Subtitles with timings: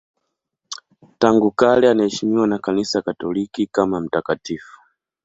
[1.19, 4.79] Tangu kale anaheshimiwa na Kanisa Katoliki kama mtakatifu.